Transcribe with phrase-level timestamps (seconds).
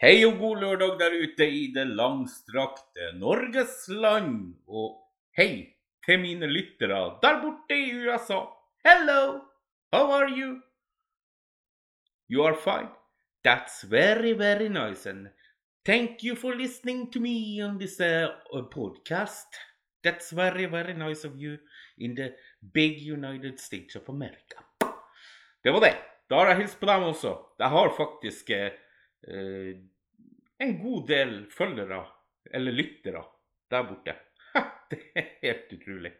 [0.00, 4.54] Hei og god lørdag der ute i det langstrakte Norges land.
[4.64, 4.94] Og
[5.36, 5.74] hei
[6.06, 8.38] til mine lyttere der borte i USA.
[8.88, 9.42] Hello,
[9.92, 10.54] how are you?
[12.32, 12.88] You are fine?
[13.44, 15.04] That's very, very nice.
[15.04, 15.28] And
[15.84, 18.32] thank you for listening to me on this uh,
[18.72, 19.60] podcast.
[20.02, 21.58] That's very, very nice of you
[21.98, 22.32] in the
[22.72, 24.64] big United States of America.
[25.62, 25.96] Det var det.
[26.30, 27.36] Da har jeg hilst på dem også.
[27.58, 29.76] Jeg har faktisk eh,
[30.60, 32.02] en god del følgere,
[32.52, 33.22] eller lyttere,
[33.70, 34.16] der borte.
[34.90, 36.12] det er helt utrolig.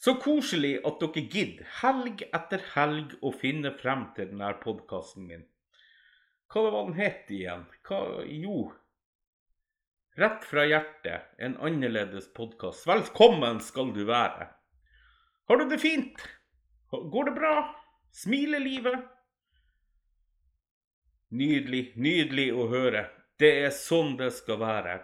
[0.00, 5.44] Så koselig at dere gidder, helg etter helg, å finne frem til denne podkasten min.
[6.50, 7.66] Hva var den het igjen?
[7.86, 8.70] Hva, jo
[10.18, 12.82] Rett fra hjertet, en annerledes podkast.
[12.88, 14.48] Velkommen skal du være.
[15.48, 16.24] Har du det fint?
[16.90, 17.52] Går det bra?
[18.10, 19.04] Smiler livet?
[21.30, 23.04] Nydelig, nydelig å høre.
[23.38, 24.96] Det er sånn det skal være.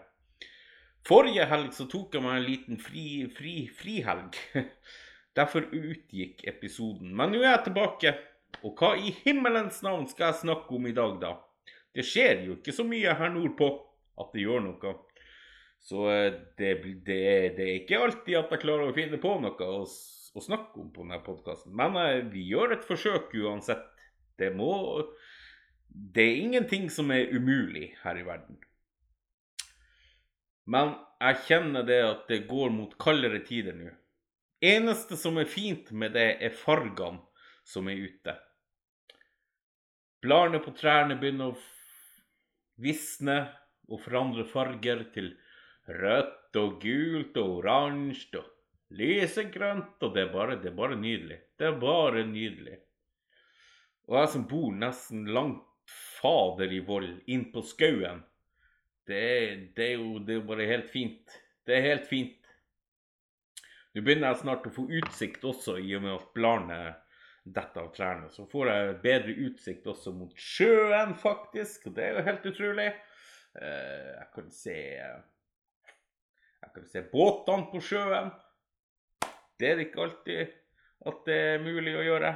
[1.07, 4.35] Forrige helg så tok jeg meg en liten fri, fri, frihelg.
[5.39, 7.13] Derfor utgikk episoden.
[7.15, 8.15] Men nå er jeg tilbake.
[8.67, 11.37] Og hva i himmelens navn skal jeg snakke om i dag, da?
[11.95, 13.69] Det skjer jo ikke så mye her nordpå
[14.21, 14.95] at det gjør noe.
[15.87, 16.73] Så eh, det,
[17.07, 17.21] det,
[17.55, 20.91] det, er ikke alltid at jeg klarer å finne på noe å, å snakke om
[20.91, 21.71] på denne podkasten.
[21.77, 23.87] Men eh, vi gjør et forsøk uansett.
[24.37, 24.73] Det må
[25.97, 28.59] Det er ingenting som er umulig her i verden.
[30.69, 33.93] Men jeg kjenner det at det går mot kaldere tider nå.
[34.61, 37.23] Eneste som er fint med det, er fargene
[37.65, 38.35] som er ute.
[40.25, 41.61] Bladene på trærne begynner å
[42.83, 43.39] visne
[43.89, 45.31] og forandre farger til
[45.89, 49.97] rødt og gult og oransje og lysegrønt.
[50.03, 51.41] Og det er, bare, det er bare nydelig.
[51.57, 52.81] Det er bare nydelig.
[54.11, 58.23] Og jeg som bor nesten langt fader i vold, inn på skauen,
[59.07, 59.23] det,
[59.77, 61.37] det, er jo det er bare helt fint.
[61.67, 62.47] Det er helt fint.
[63.95, 66.81] Nå begynner jeg snart å få utsikt også, i og med at bladene
[67.47, 68.31] detter av trærne.
[68.35, 71.87] Så får jeg bedre utsikt også mot sjøen, faktisk.
[71.89, 72.89] Og det er jo helt utrolig.
[73.57, 74.77] Eh, jeg kan se
[76.67, 78.33] Jeg kan se båtene på sjøen.
[79.57, 80.57] Det er det ikke alltid
[81.07, 82.35] at det er mulig å gjøre.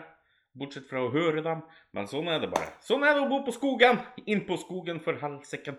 [0.61, 1.63] Bortsett fra å høre dem.
[1.97, 2.75] Men sånn er det bare.
[2.85, 3.99] Sånn er det å bo på skogen.
[4.29, 5.79] Inn på skogen, for helsike.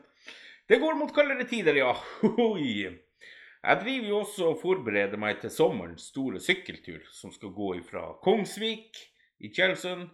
[0.67, 1.93] Det går mot kaldere tider, ja.
[3.61, 8.07] Jeg driver jo også og forbereder meg til sommerens store sykkeltur, som skal gå fra
[8.25, 8.97] Kongsvik
[9.45, 10.07] i Tjeldsund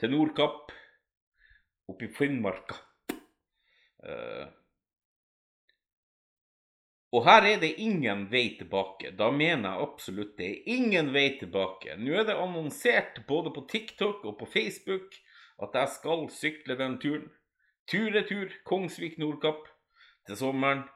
[0.00, 0.74] til Nordkapp,
[1.88, 2.76] opp i Finnmarka.
[4.02, 4.50] Uh,
[7.12, 9.10] og her er det ingen vei tilbake.
[9.18, 11.98] Da mener jeg absolutt det er ingen vei tilbake.
[12.00, 15.18] Nå er det annonsert både på TikTok og på Facebook
[15.62, 17.28] at jeg skal sykle den turen.
[17.90, 19.66] Tur-retur Kongsvik-Nordkapp
[20.26, 20.86] til sommeren.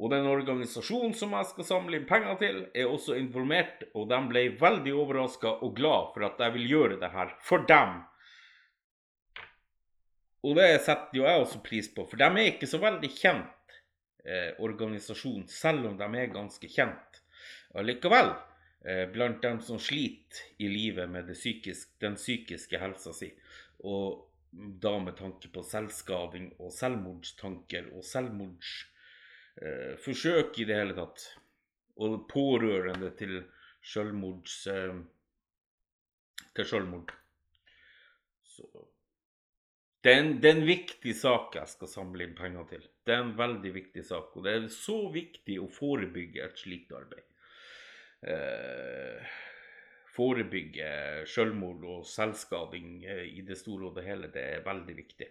[0.00, 4.20] Og den organisasjonen som jeg skal samle inn penger til, er også informert, og de
[4.30, 7.98] ble veldig overraska og glad for at jeg vil gjøre det her for dem.
[10.42, 13.52] Og det setter jo jeg også pris på, for de er ikke så veldig kjent
[14.24, 17.22] eh, organisasjon, selv om de er ganske kjent.
[17.74, 18.34] Allikevel,
[18.84, 23.32] eh, blant dem som sliter i livet med psykisk, den psykiske helsa si,
[23.88, 31.24] og da med tanke på selvskading og selvmordstanker og selvmordsforsøk eh, i det hele tatt,
[32.02, 33.48] og pårørende til
[33.82, 34.94] selvmords eh,
[36.52, 37.08] til selvmord.
[38.44, 38.68] Så
[40.02, 42.86] det er, en, det er, en, viktig sak jeg skal samle inn penger til.
[43.06, 44.32] Det er en veldig viktig sak.
[44.34, 47.22] Og det er så viktig å forebygge et slikt arbeid.
[48.26, 49.36] Eh,
[50.14, 50.90] forebygge
[51.30, 54.30] selvmord og selvskading eh, i det store og det hele.
[54.34, 55.30] Det er veldig viktig.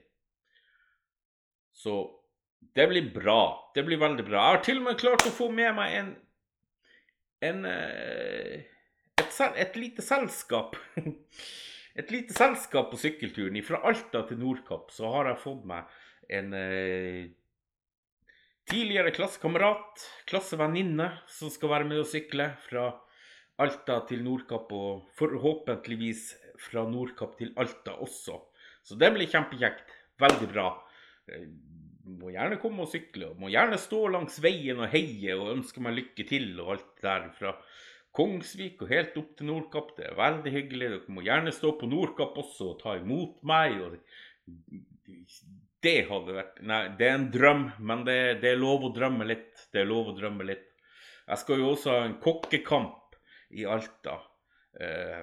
[1.76, 1.98] Så
[2.76, 3.42] det blir bra.
[3.76, 4.40] Det blir veldig bra.
[4.40, 6.14] Jeg har til og med klart å få med meg en,
[7.50, 8.70] en eh,
[9.20, 10.78] et, et lite selskap
[11.96, 13.60] et lite selskap på sykkelturen.
[13.66, 15.90] Fra Alta til Nordkapp så har jeg fått meg
[16.32, 17.32] en eh,
[18.72, 22.88] tidligere klassekamerat, klassevenninne, som skal være med å sykle fra
[23.62, 26.30] Alta til Nordkapp, og forhåpentligvis
[26.62, 28.40] fra Nordkapp til Alta også.
[28.82, 29.92] Så det blir kjempekjekt.
[30.22, 30.72] Veldig bra.
[31.30, 31.46] Eh,
[32.12, 35.84] må gjerne komme og sykle, og må gjerne stå langs veien og heie og ønske
[35.84, 37.54] meg lykke til og alt der fra
[38.16, 39.94] Kongsvik og helt opp til Nordkapp.
[39.98, 40.90] Det er veldig hyggelig.
[40.94, 43.80] Dere må gjerne stå på Nordkapp også og ta imot meg.
[45.86, 49.28] det hadde vært Nei, det er en drøm, men det, det, er lov å drømme
[49.30, 49.68] litt.
[49.72, 50.68] Det er lov å drømme litt.
[51.28, 53.16] Jeg skal jo også ha en kokkekamp
[53.56, 54.18] i Alta.
[54.80, 55.22] Eh,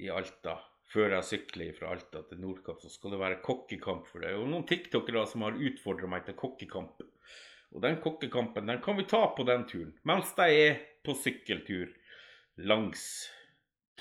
[0.00, 0.56] I Alta
[0.92, 4.34] før jeg sykler fra Alta til Nordkapp, så skal det være kokkekamp for det.
[4.36, 7.00] Og noen tiktokere som har utfordra meg til kokkekamp.
[7.72, 11.92] Og den kokkekampen den kan vi ta på den turen, mens jeg er på sykkeltur
[12.68, 13.04] langs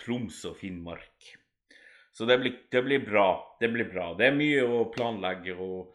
[0.02, 1.36] Troms og Finnmark.
[2.12, 3.58] Så det blir, det blir bra.
[3.60, 4.12] Det blir bra.
[4.18, 5.94] Det er mye å planlegge og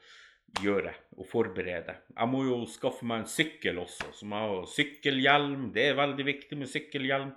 [0.62, 1.98] gjøre og forberede.
[2.14, 5.68] Jeg må jo skaffe meg en sykkel også, som jeg har sykkelhjelm.
[5.74, 7.34] Det er veldig viktig med sykkelhjelm.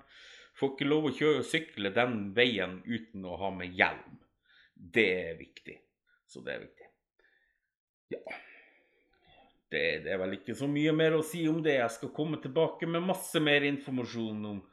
[0.59, 4.19] Får ikke lov å kjøre sykle den veien uten å ha med hjelm.
[4.75, 5.75] Det er viktig.
[6.29, 6.87] Så det er viktig.
[8.15, 8.39] Ja.
[9.69, 11.77] Det, det, er vel ikke så mye mer å si om det.
[11.77, 14.63] Jeg skal komme tilbake med masse mer informasjon om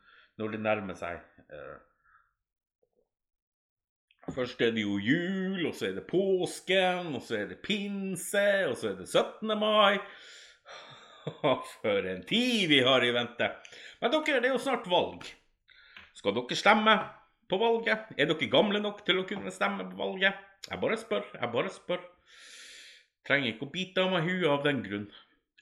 [0.41, 1.21] når det nærmer seg.
[1.53, 1.77] Uh,
[4.35, 8.49] Først er det jo jul, og så er det påsken, og så er det pinse,
[8.67, 9.53] og så er det 17.
[9.61, 10.01] mai.
[11.83, 13.53] For en tid vi har i vente.
[14.01, 15.29] Men dere, det er jo snart valg.
[16.19, 16.97] Skal dere stemme
[17.47, 18.11] på valget?
[18.19, 20.43] Er dere gamle nok til å kunne stemme på valget?
[20.67, 22.03] Jeg bare spør, jeg bare spør.
[23.27, 25.07] Trenger ikke å bite av meg huet av den grunn.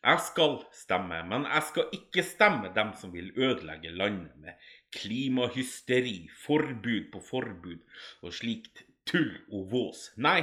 [0.04, 6.26] Jeg skal stemme, men jeg skal ikke stemme dem som vil ødelegge landet med klimahysteri,
[6.44, 7.80] forbud på forbud
[8.20, 10.10] og slikt tull og vås.
[10.20, 10.42] Nei,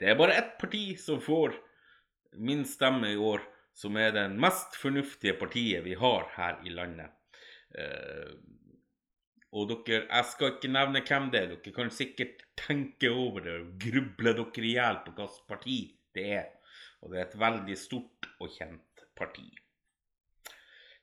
[0.00, 1.52] det er bare ett parti som får
[2.40, 3.44] min stemme i år,
[3.76, 7.12] som er den mest fornuftige partiet vi har her i landet.
[7.74, 8.32] Uh,
[9.54, 13.58] og dere, jeg skal ikke nevne hvem det er, dere kan sikkert tenke over det
[13.60, 15.78] og gruble dere i hjel på hvilket parti
[16.16, 16.50] det er.
[17.02, 19.46] Og det er et veldig stort og kjent parti.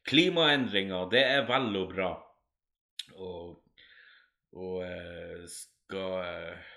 [0.09, 2.11] Klimaendringer, det er vel og bra
[3.21, 3.61] og,
[4.57, 6.69] og eh, skal eh,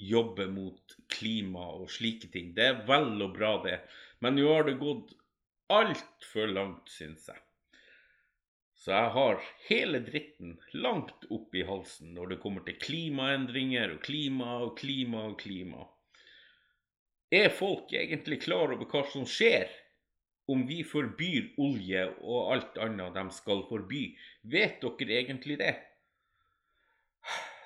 [0.00, 2.54] jobbe mot klima og slike ting.
[2.56, 3.80] Det er vel og bra, det.
[4.22, 5.14] Men nå har det gått
[5.70, 7.40] altfor langt, syns jeg.
[8.80, 14.00] Så jeg har hele dritten langt opp i halsen når det kommer til klimaendringer og
[14.06, 15.84] klima og klima og klima.
[17.30, 19.70] Er folk egentlig klar over hva som skjer
[20.50, 24.02] om vi forbyr olje og alt annet de skal forby.
[24.50, 25.76] Vet dere egentlig det?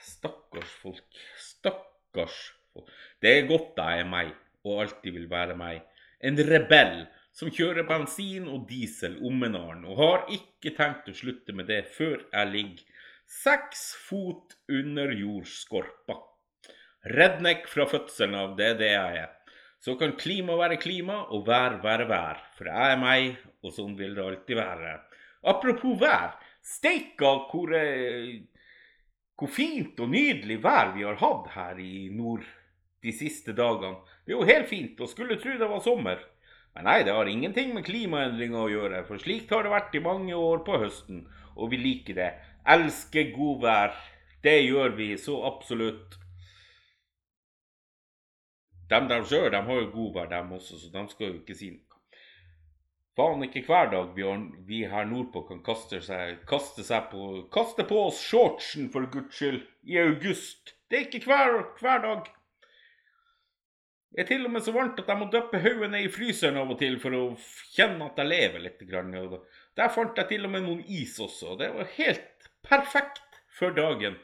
[0.05, 1.21] Stakkars folk.
[1.41, 2.39] Stakkars
[2.73, 2.91] folk.
[3.21, 4.33] Det er godt jeg er meg,
[4.65, 5.81] og alltid vil være meg.
[6.21, 11.17] En rebell som kjører bensin og diesel om en annen, og har ikke tenkt å
[11.17, 16.19] slutte med det før jeg ligger seks fot under jordskorpa.
[17.17, 19.34] Redneck fra fødselen av, det er det jeg er.
[19.85, 23.93] Så kan klima være klima og vær være vær, for jeg er meg, og sånn
[23.99, 24.93] vil det alltid være.
[25.53, 26.39] Apropos vær.
[26.65, 28.41] Steika hvor, eh,
[29.37, 32.47] hvor fint og nydelig vær vi har hatt her i nord
[33.05, 34.01] de siste dagene.
[34.25, 36.25] Det er jo helt fint, og skulle tro det var sommer.
[36.75, 40.03] Men nei, det har ingenting med klimaendringer å gjøre, for slikt har det vært i
[40.03, 41.27] mange år på høsten,
[41.61, 42.33] og vi liker det.
[42.65, 43.93] Elsker godvær.
[44.41, 46.17] Det gjør vi så absolutt.
[48.91, 51.57] De der sjøl de har jo god vær, dem også, så de skal jo ikke
[51.57, 52.01] si noe.
[53.15, 57.87] Faen ikke hver dag har, vi her nordpå kan kaste seg, kaste seg på Kaste
[57.87, 60.75] på oss shortsen, for guds skyld, i august.
[60.91, 62.33] Det er ikke hver, hver dag.
[64.15, 66.59] Det er til og med så varmt at jeg må dyppe hodet ned i fryseren
[66.59, 67.23] av og til for å
[67.75, 68.83] kjenne at jeg lever litt.
[69.75, 71.57] Der fant jeg til og med noen is også.
[71.59, 74.19] Det var helt perfekt for dagen,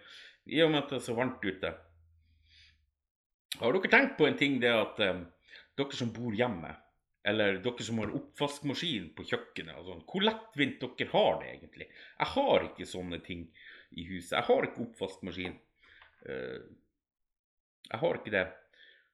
[0.46, 1.72] i og med at det er så varmt ute.
[3.58, 5.24] Har dere tenkt på en ting, det at um,
[5.78, 6.70] dere som bor hjemme,
[7.26, 11.90] eller dere som har oppvaskmaskin på kjøkkenet, altså, hvor lettvint dere har det egentlig?
[11.90, 13.48] Jeg har ikke sånne ting
[13.90, 14.36] i huset.
[14.38, 15.58] Jeg har ikke oppvaskmaskin.
[16.28, 16.62] Uh,
[17.90, 18.46] jeg har ikke det.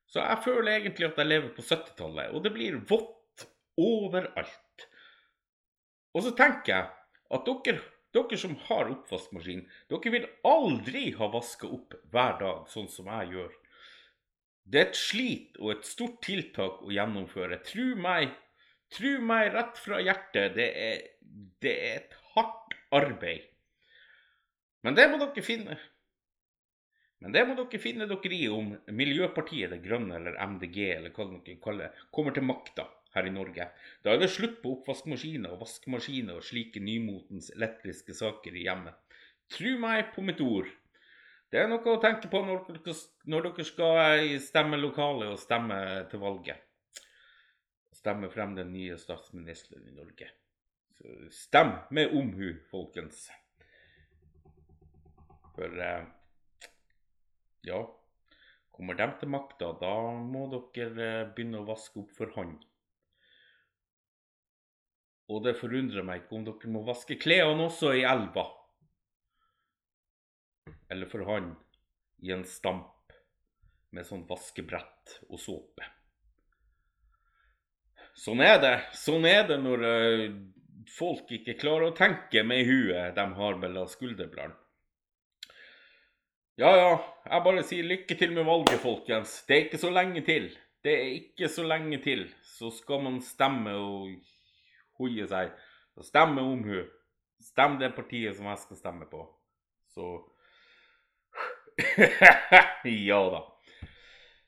[0.07, 3.47] Så jeg føler egentlig at jeg lever på 70-tallet, og det blir vått
[3.81, 4.87] overalt.
[6.15, 6.91] Og så tenker jeg
[7.37, 7.81] at dere,
[8.15, 13.35] dere som har oppvaskmaskin, dere vil aldri ha vaska opp hver dag, sånn som jeg
[13.35, 13.57] gjør.
[14.67, 17.61] Det er et slit og et stort tiltak å gjennomføre.
[17.67, 18.33] Tru meg,
[18.91, 21.05] tru meg rett fra hjertet, det er,
[21.63, 23.47] det er et hardt arbeid.
[24.83, 25.79] Men det må dere finne.
[27.23, 31.29] Men det må dere finne dere i om Miljøpartiet Det Grønne eller MDG eller hva
[31.31, 32.85] dere kaller kommer til makta
[33.17, 33.71] her i Norge.
[34.05, 38.99] Da er det slutt på oppvaskmaskiner og vaskemaskiner og slike nymotens elektriske saker i hjemmet.
[39.53, 40.69] Tru meg på mitt ord.
[41.51, 42.95] Det er noe å tenke på når dere,
[43.31, 45.79] når dere skal i stemmelokalet og stemme
[46.11, 46.63] til valget.
[47.95, 50.29] Stemme frem den nye statsministeren i Norge.
[50.97, 53.29] Så stem med omhu, folkens.
[55.57, 56.03] For eh,
[57.67, 57.79] ja
[58.77, 62.59] Kommer de til makta, da må dere eh, begynne å vaske opp for hånd.
[65.33, 68.45] Og det forundrer meg ikke om dere må vaske klærne også i elva
[70.89, 71.55] eller for han
[72.23, 73.13] i en stamp
[73.95, 75.87] med sånn vaskebrett og såpe.
[78.17, 78.77] Sånn er det.
[78.97, 80.37] Sånn er det når uh,
[80.97, 84.57] folk ikke klarer å tenke med huet de har mellom skulderbladene.
[86.57, 86.93] Ja, ja,
[87.29, 89.43] jeg bare sier lykke til med valget, folkens.
[89.45, 90.47] Det er ikke så lenge til.
[90.81, 92.23] Det er ikke så lenge til.
[92.49, 94.15] Så skal man stemme og
[94.97, 95.53] hoie seg.
[96.01, 96.89] Stemme om hun.
[97.45, 99.21] Stem det partiet som jeg skal stemme på.
[99.93, 100.15] Så
[103.09, 103.41] Ja da.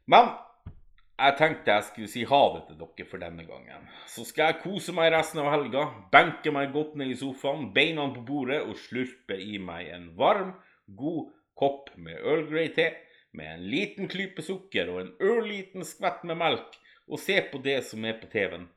[0.09, 0.31] Men
[1.19, 3.89] jeg tenkte jeg skulle si ha det til dere for denne gangen.
[4.07, 8.07] Så skal jeg kose meg resten av helga, benke meg godt ned i sofaen, beina
[8.15, 10.55] på bordet og slurpe i meg en varm,
[10.87, 12.93] god kopp med Earl Grey-te
[13.37, 17.81] med en liten klype sukker og en ørliten skvett med melk, og se på det
[17.89, 18.69] som er på TV-en.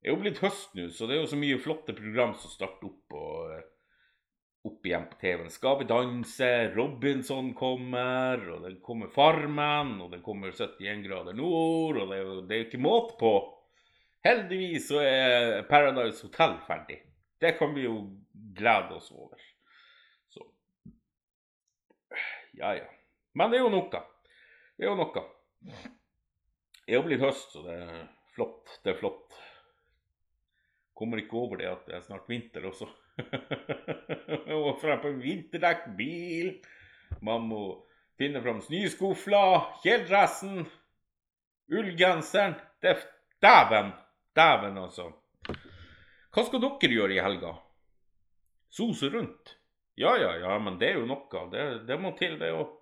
[0.00, 2.52] Det er jo blitt høst nå, så det er jo så mye flotte program som
[2.52, 3.64] starter opp og eh,
[4.66, 5.50] opp igjen på TV-en.
[5.52, 12.00] Skal vi danse, Robinson kommer, og det kommer Farmen, og det kommer 71 grader nord,
[12.02, 13.34] og det er jo ikke måte på.
[14.26, 16.98] Heldigvis så er Paradise Hotel ferdig.
[17.40, 18.00] Det kan vi jo
[18.56, 19.38] glede oss over.
[22.56, 22.84] Ja, ja.
[23.32, 24.02] Men det er jo noe.
[24.76, 25.24] Det er jo noe.
[26.86, 28.78] Det er jo blitt høst, så det er flott.
[28.84, 29.25] Det er flott.
[30.96, 32.88] Kommer ikke over det at det er snart vinter også.
[34.56, 36.54] og frem på en vinterdekkbil.
[37.26, 37.62] Man må
[38.16, 39.44] finne fram snøskufla,
[39.84, 40.64] kjeledressen,
[41.72, 42.56] ullgenseren.
[42.80, 43.04] Det er
[43.44, 43.92] Dæven!
[44.36, 45.10] Dæven, altså.
[46.32, 47.52] Hva skal dere gjøre i helga?
[48.72, 49.56] Sose rundt?
[49.96, 51.44] Ja, ja, ja, men det er jo noe.
[51.52, 52.75] Det, det må til, det òg.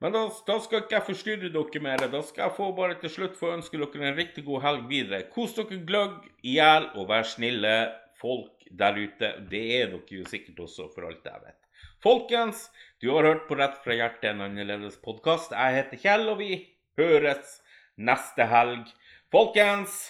[0.00, 2.06] Men da, da, skal ikke jeg forstyrre dere mer.
[2.12, 5.26] Da skal jeg få bare til slutt få ønske dere en riktig god helg videre.
[5.34, 7.74] Kos dere gløgg i hjel, og vær snille
[8.20, 9.34] folk der ute.
[9.50, 11.58] Det er dere jo sikkert også, for alt jeg vet.
[12.00, 15.52] Folkens, du har hørt på Rett fra hjertet, en annerledes podkast.
[15.52, 16.54] Jeg heter Kjell, og vi
[17.00, 17.58] høres
[18.00, 18.88] neste helg.
[19.32, 20.00] Folkens,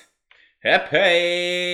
[0.62, 1.70] hepp hei!